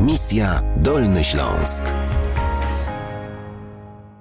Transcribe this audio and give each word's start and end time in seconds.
Misja 0.00 0.62
Dolny 0.76 1.24
Śląsk. 1.24 1.84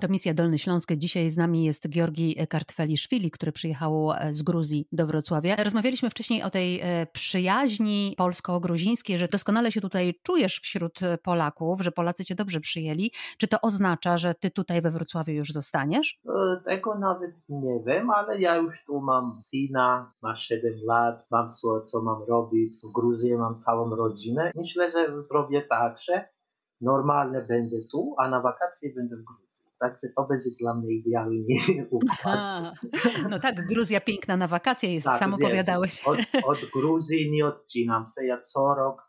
To 0.06 0.12
misja 0.12 0.34
Dolny 0.34 0.58
Śląsk. 0.58 0.92
Dzisiaj 0.92 1.30
z 1.30 1.38
nami 1.38 1.64
jest 1.64 1.90
Georgi 1.90 2.36
Kartfeliszwili, 2.50 3.32
który 3.32 3.52
przyjechał 3.52 4.12
e, 4.12 4.34
z 4.34 4.44
Gruzji 4.44 4.88
do 4.92 5.08
Wrocławia. 5.08 5.56
Rozmawialiśmy 5.56 6.10
wcześniej 6.10 6.44
o 6.44 6.50
tej 6.50 6.80
e, 6.82 7.08
przyjaźni 7.14 8.16
polsko-gruzińskiej, 8.18 9.18
że 9.18 9.28
doskonale 9.28 9.72
się 9.72 9.82
tutaj 9.82 10.16
czujesz 10.24 10.60
wśród 10.60 11.00
Polaków, 11.24 11.82
że 11.82 11.92
Polacy 11.92 12.26
cię 12.26 12.36
dobrze 12.36 12.60
przyjęli. 12.60 13.12
Czy 13.38 13.48
to 13.48 13.62
oznacza, 13.62 14.18
że 14.18 14.36
ty 14.36 14.52
tutaj 14.52 14.82
we 14.82 14.92
Wrocławiu 14.92 15.34
już 15.34 15.52
zostaniesz? 15.52 16.20
E, 16.26 16.62
tego 16.66 16.96
nawet 16.96 17.32
nie 17.50 17.80
wiem, 17.88 18.10
ale 18.10 18.40
ja 18.40 18.56
już 18.56 18.86
tu 18.86 19.02
mam 19.02 19.40
syna, 19.42 20.14
ma 20.22 20.36
7 20.36 20.74
lat, 20.88 21.28
mam 21.32 21.52
co, 21.52 21.82
co 21.82 22.02
mam 22.02 22.24
robić. 22.24 22.74
W 22.84 22.94
Gruzji 22.94 23.38
mam 23.38 23.60
całą 23.60 23.96
rodzinę. 23.96 24.52
Myślę, 24.56 24.92
że 24.92 25.24
zrobię 25.24 25.62
tak, 25.62 25.98
że 26.02 26.30
normalne 26.82 27.46
będę 27.48 27.78
tu, 27.92 28.16
a 28.18 28.30
na 28.30 28.42
wakacje 28.42 28.94
będę 28.96 29.16
w 29.16 29.24
Gruzji. 29.24 29.46
Także 29.86 30.08
to 30.16 30.28
będzie 30.30 30.50
dla 30.60 30.74
mnie 30.76 30.94
idealnie. 30.94 31.56
No 33.30 33.40
tak, 33.40 33.68
Gruzja 33.68 34.02
piękna 34.02 34.38
na 34.38 34.48
wakacje 34.48 34.94
jest, 34.94 35.06
Tak, 35.06 35.20
sam 35.20 35.34
opowiadałeś. 35.34 36.08
Od, 36.08 36.20
od 36.44 36.58
Gruzji 36.74 37.32
nie 37.32 37.46
odcinam 37.46 38.06
się. 38.16 38.26
Ja 38.26 38.42
co 38.42 38.76
rok, 38.76 39.02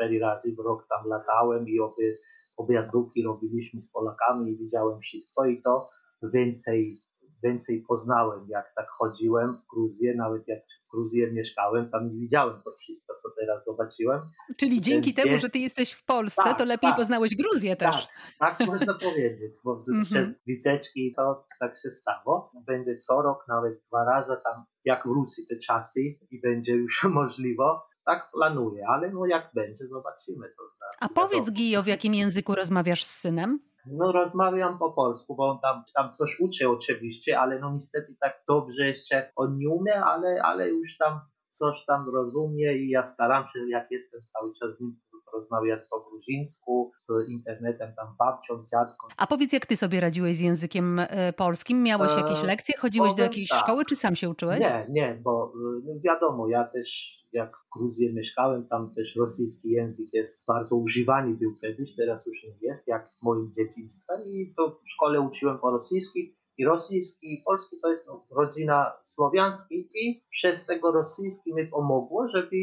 3-4 0.00 0.20
razy 0.20 0.54
w 0.58 0.58
rok 0.64 0.86
tam 0.88 1.08
latałem 1.08 1.68
i 1.68 1.80
obie, 1.80 2.14
objazdówki 2.56 3.22
robiliśmy 3.22 3.82
z 3.82 3.90
Polakami 3.90 4.50
i 4.50 4.58
widziałem 4.58 5.00
wszystko 5.00 5.46
i 5.46 5.62
to 5.62 5.88
więcej, 6.34 6.96
więcej 7.44 7.84
poznałem, 7.88 8.46
jak 8.48 8.72
tak 8.76 8.86
chodziłem 8.90 9.54
w 9.54 9.66
Gruzję, 9.74 10.14
nawet 10.16 10.48
jak 10.48 10.58
w 10.88 10.90
Gruzji 10.90 11.32
mieszkałem, 11.32 11.90
tam 11.90 12.08
nie 12.08 12.20
widziałem 12.20 12.60
to 12.64 12.70
wszystko, 12.80 13.14
co 13.22 13.28
teraz 13.40 13.64
zobaczyłem. 13.64 14.20
Czyli 14.56 14.80
dzięki 14.80 15.12
Gdzie- 15.12 15.22
temu, 15.22 15.38
że 15.38 15.50
ty 15.50 15.58
jesteś 15.58 15.92
w 15.92 16.04
Polsce, 16.04 16.42
Tak, 16.44 16.58
to 16.58 16.64
lepiej 16.64 16.90
tak. 16.90 16.96
poznałeś 16.98 17.36
Gruzję 17.36 17.76
też. 17.76 18.08
Tak, 18.38 18.58
tak 18.58 18.68
można 18.68 18.94
powiedzieć, 19.04 19.52
bo 19.64 19.82
Mhm. 19.88 20.04
przez 20.04 20.44
wycieczki 20.46 21.12
to 21.16 21.46
tak 21.60 21.78
się 21.82 21.90
stało. 21.90 22.52
Będzie 22.66 22.98
co 22.98 23.22
rok, 23.22 23.44
nawet 23.48 23.80
dwa 23.88 24.04
razy 24.04 24.32
tam, 24.44 24.64
jak 24.84 25.06
wróci 25.08 25.46
te 25.48 25.56
czasy 25.56 26.00
i 26.30 26.40
będzie 26.40 26.72
już 26.72 27.04
możliwe, 27.20 27.64
tak 28.06 28.28
planuję, 28.34 28.84
ale 28.88 29.10
no 29.10 29.26
jak 29.26 29.50
będzie, 29.54 29.86
zobaczymy 29.88 30.48
to. 30.48 30.62
A 31.00 31.08
powiedz 31.08 31.50
Gijo, 31.50 31.82
w 31.82 31.86
jakim 31.86 32.14
języku 32.14 32.54
rozmawiasz 32.54 33.04
z 33.04 33.10
synem? 33.20 33.60
No 33.92 34.12
rozmawiam 34.12 34.78
po 34.78 34.92
polsku, 34.92 35.34
bo 35.34 35.50
on 35.50 35.58
tam, 35.60 35.84
tam 35.94 36.12
coś 36.12 36.40
uczy 36.40 36.68
oczywiście, 36.68 37.40
ale 37.40 37.58
no 37.58 37.72
niestety 37.74 38.16
tak 38.20 38.42
dobrze 38.48 38.86
jeszcze 38.86 39.32
on 39.36 39.58
nie 39.58 39.68
umie, 39.68 40.04
ale, 40.04 40.42
ale 40.42 40.68
już 40.68 40.96
tam 40.96 41.20
coś 41.52 41.84
tam 41.86 42.06
rozumie 42.14 42.76
i 42.78 42.88
ja 42.88 43.06
staram 43.06 43.44
się, 43.44 43.68
jak 43.68 43.90
jestem 43.90 44.20
cały 44.32 44.52
czas 44.54 44.76
z 44.76 44.80
nim, 44.80 44.96
rozmawiać 45.32 45.80
po 45.90 46.00
gruzińsku, 46.00 46.92
z 47.08 47.28
internetem 47.28 47.92
tam 47.96 48.14
babcią, 48.18 48.54
dziadką. 48.72 49.08
A 49.16 49.26
powiedz, 49.26 49.52
jak 49.52 49.66
ty 49.66 49.76
sobie 49.76 50.00
radziłeś 50.00 50.36
z 50.36 50.40
językiem 50.40 50.98
e, 50.98 51.32
polskim? 51.32 51.82
Miałeś 51.82 52.12
E, 52.12 52.20
jakieś 52.20 52.42
lekcje? 52.42 52.76
Chodziłeś 52.78 53.14
do 53.14 53.22
jakiejś 53.22 53.48
tak. 53.48 53.58
szkoły, 53.58 53.84
czy 53.84 53.96
sam 53.96 54.16
się 54.16 54.30
uczyłeś? 54.30 54.60
Nie, 54.60 54.86
nie, 54.88 55.20
bo 55.24 55.52
y, 55.54 55.82
no 55.84 56.00
wiadomo, 56.04 56.48
ja 56.48 56.64
też 56.64 57.18
jak 57.32 57.56
w 57.56 57.78
Gruzji 57.78 58.14
mieszkałem, 58.14 58.66
tam 58.68 58.94
też 58.94 59.16
rosyjski 59.16 59.70
język 59.70 60.06
jest 60.12 60.46
bardzo 60.46 60.76
używany 60.76 61.36
był 61.36 61.54
kiedyś, 61.60 61.96
teraz 61.96 62.26
już 62.26 62.44
nie 62.44 62.68
jest, 62.68 62.88
jak 62.88 63.08
w 63.08 63.22
moim 63.22 63.52
dzieciństwie 63.52 64.14
i 64.26 64.54
to 64.56 64.80
w 64.84 64.90
szkole 64.90 65.20
uczyłem 65.20 65.58
po 65.58 65.70
rosyjsku 65.70 66.18
i 66.58 66.64
rosyjski 66.64 67.34
i 67.34 67.42
polski 67.46 67.76
to 67.82 67.90
jest 67.90 68.06
no, 68.06 68.26
rodzina 68.30 68.92
słowiański 69.04 69.88
i 69.94 70.20
przez 70.30 70.66
tego 70.66 70.92
rosyjski 70.92 71.54
mi 71.54 71.66
pomogło, 71.66 72.28
żeby 72.28 72.56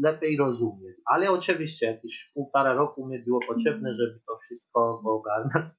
lepiej 0.00 0.36
rozumieć. 0.36 0.96
Ale 1.04 1.30
oczywiście 1.30 1.86
jakieś 1.86 2.30
półtora 2.34 2.74
roku 2.74 3.06
mi 3.06 3.24
było 3.24 3.40
potrzebne, 3.48 3.90
żeby 3.94 4.20
to 4.26 4.38
wszystko 4.38 5.00
ogarnąć, 5.04 5.72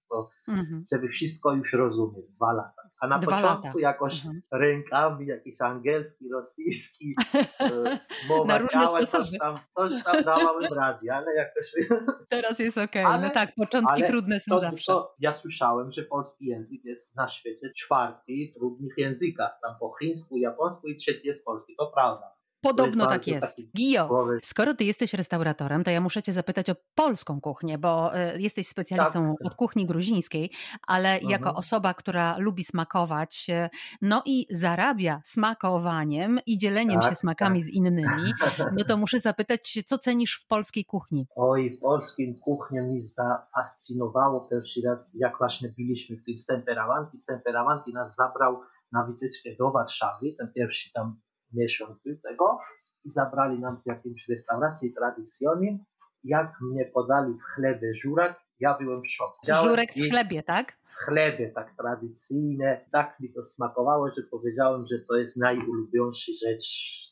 Mhm. 0.48 0.86
żeby 0.92 1.08
wszystko 1.08 1.54
już 1.54 1.74
rozumieć, 1.74 2.30
dwa 2.30 2.54
lata. 2.54 2.81
A 3.02 3.08
na 3.08 3.20
Dwa 3.20 3.32
początku 3.36 3.68
lata. 3.68 3.80
jakoś 3.80 4.26
Mhm. 4.26 4.42
rękami, 4.52 5.28
jakiś 5.28 5.62
angielski, 5.62 6.30
rosyjski, 6.30 7.16
e, 7.60 8.00
mowa 8.30 8.60
Na 8.60 8.68
ciała, 8.68 9.06
coś 9.06 9.38
tam, 9.38 9.56
coś 9.70 10.04
tam 10.04 10.24
dałem 10.24 10.74
radzie, 10.74 11.16
ale 11.16 11.36
jakoś... 11.36 11.66
Teraz 12.30 12.60
jest 12.60 12.78
okej. 12.78 13.04
Ale- 13.06 13.22
No 13.28 13.30
tak, 13.34 13.56
początki 13.56 14.04
trudne 14.04 14.40
są 14.40 14.52
To, 14.52 14.60
zawsze. 14.60 14.86
to 14.92 15.16
ja 15.20 15.38
słyszałem, 15.38 15.92
że 15.92 16.04
polski 16.04 16.46
język 16.46 16.86
jest 16.86 17.16
na 17.16 17.28
świecie 17.30 17.72
czwarty 17.78 18.34
trudnych 18.56 18.94
językach. 18.98 19.60
Tam 19.62 19.76
po 19.80 19.94
chińsku, 20.00 20.38
japońsku 20.38 20.88
i 20.88 20.96
trzeci 20.96 21.28
jest 21.28 21.46
polski. 21.46 21.76
To 21.80 21.92
prawda. 21.96 22.32
Podobno 22.62 23.08
tak 23.08 23.28
jest 23.28 23.62
Gijo, 23.78 24.28
skoro 24.44 24.74
ty 24.74 24.84
jesteś 24.84 25.14
restauratorem, 25.14 25.84
to 25.84 25.92
ja 25.92 26.02
muszę 26.02 26.22
cię 26.22 26.34
zapytać 26.34 26.70
o 26.70 26.76
polską 26.96 27.42
kuchnię, 27.42 27.78
bo 27.78 28.16
e, 28.16 28.40
jesteś 28.40 28.68
specjalistą 28.68 29.36
Tak. 29.40 29.48
od 29.48 29.56
kuchni 29.56 29.86
gruzińskiej, 29.86 30.52
ale 30.88 31.20
jako 31.20 31.36
Mhm. 31.50 31.56
osoba, 31.56 31.94
która 31.94 32.38
lubi 32.38 32.64
smakować, 32.64 33.46
e, 33.50 33.70
no 34.02 34.24
i 34.26 34.46
zarabia 34.50 35.22
smakowaniem 35.26 36.40
i 36.46 36.58
dzieleniem 36.58 37.00
Tak, 37.02 37.10
się 37.10 37.16
smakami 37.16 37.60
tak. 37.60 37.68
z 37.68 37.70
innymi, 37.70 38.34
no 38.78 38.86
to 38.88 38.98
muszę 38.98 39.20
zapytać, 39.20 39.80
co 39.86 39.98
cenisz 39.98 40.42
w 40.44 40.48
polskiej 40.48 40.86
kuchni? 40.86 41.28
Oj, 41.36 41.78
polskim 41.82 42.36
kuchnią 42.40 42.88
mi 42.88 43.08
zafascynowało 43.10 44.48
pierwszy 44.50 44.82
raz, 44.86 45.12
jak 45.16 45.38
właśnie 45.38 45.70
byliśmy 45.78 46.18
w 46.18 46.24
tym 46.26 46.40
Semperamanti. 46.40 47.22
Semperamanti 47.22 47.94
nas 47.94 48.16
zabrał 48.16 48.62
na 48.92 49.04
wycieczkę 49.06 49.50
do 49.60 49.72
Warszawy, 49.72 50.26
ten 50.40 50.52
pierwszy 50.56 50.94
tam 50.94 51.20
miesiąc 51.54 52.00
tego 52.24 52.60
i 53.06 53.12
zabrali 53.12 53.60
nam 53.60 53.82
w 53.82 53.88
jakimś 53.88 54.28
restauracji 54.30 54.94
tradycyjnej. 54.94 55.80
Jak 56.24 56.62
mnie 56.62 56.86
podali 56.86 57.34
w 57.34 57.44
chlebie 57.44 57.94
żurek, 57.94 58.36
ja 58.60 58.78
byłem 58.78 59.02
w 59.02 59.10
szoku. 59.10 59.38
Żurek 59.64 59.94
w 59.94 60.10
chlebie, 60.10 60.44
tak? 60.44 60.81
Chlebie 61.06 61.52
tak 61.56 61.76
tradycyjne. 61.78 62.86
Tak 62.92 63.20
mi 63.20 63.34
to 63.34 63.46
smakowało, 63.46 64.08
że 64.18 64.24
powiedziałem, 64.32 64.86
że 64.92 65.00
to 65.10 65.16
jest 65.16 65.38
najulubieńsza 65.38 66.32
rzecz 66.46 66.68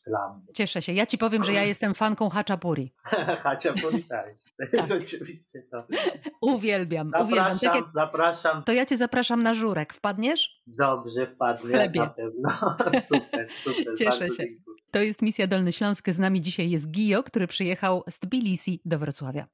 dla 0.06 0.34
mnie. 0.34 0.52
Cieszę 0.54 0.82
się. 0.82 0.92
Ja 0.92 1.06
ci 1.06 1.18
powiem, 1.18 1.44
że 1.44 1.52
ja 1.52 1.64
jestem 1.64 1.94
fanką 1.94 2.28
haczapuri. 2.28 2.92
Haciapuri 3.42 4.04
też. 4.08 4.36
Tak. 4.58 4.86
Rzeczywiście 4.86 5.62
to. 5.70 5.84
Uwielbiam, 6.40 7.10
uwielbiam. 7.20 7.50
Tak 7.50 7.54
Zapraszam, 7.60 7.74
jak, 7.82 7.90
zapraszam. 7.90 8.62
to 8.64 8.72
ja 8.72 8.86
cię 8.86 8.96
zapraszam 8.96 9.42
na 9.42 9.54
żurek. 9.54 9.92
Wpadniesz? 9.94 10.62
Dobrze, 10.66 11.26
W 11.26 11.34
wpadnie 11.34 11.70
chlebie. 11.70 12.00
na 12.00 12.06
pewno. 12.06 12.50
Super, 13.00 13.48
super. 13.64 13.94
Cieszę 13.98 14.28
się. 14.30 14.36
dziękuję. 14.44 14.70
To 14.90 14.98
jest 14.98 15.22
misja 15.22 15.46
Dolny 15.46 15.72
Śląsk. 15.72 16.10
Z 16.10 16.18
nami 16.18 16.40
dzisiaj 16.40 16.70
jest 16.70 16.90
Gijo, 16.90 17.22
który 17.22 17.46
przyjechał 17.46 18.02
z 18.08 18.18
Tbilisi 18.18 18.80
do 18.84 18.98
Wrocławia. 18.98 19.46